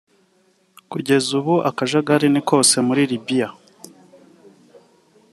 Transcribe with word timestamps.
Kugeza 0.91 1.29
ubu 1.39 1.55
akajagari 1.69 2.27
ni 2.33 2.41
kose 2.49 2.75
muri 2.87 3.01
Libye 3.11 3.47